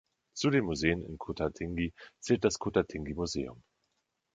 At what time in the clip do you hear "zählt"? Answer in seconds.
2.21-2.43